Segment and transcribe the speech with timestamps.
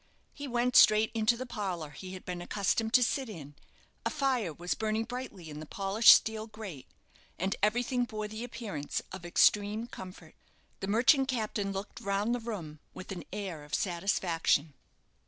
[0.33, 3.53] He went straight into the parlour he had been accustomed to sit in.
[4.03, 6.87] A fire was burning brightly in the polished steel grate,
[7.37, 10.33] and everything bore the appearance of extreme comfort.
[10.79, 14.73] The merchant captain looked round the room with an air of satisfaction.